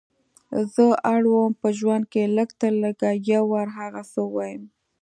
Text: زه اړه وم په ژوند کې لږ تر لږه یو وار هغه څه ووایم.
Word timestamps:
زه 0.73 0.83
اړه 1.13 1.29
وم 1.35 1.51
په 1.61 1.69
ژوند 1.79 2.03
کې 2.11 2.33
لږ 2.37 2.49
تر 2.61 2.71
لږه 2.83 3.09
یو 3.31 3.43
وار 3.51 3.67
هغه 3.77 4.01
څه 4.11 4.19
ووایم. 4.25 4.63